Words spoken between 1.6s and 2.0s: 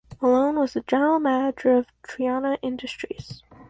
of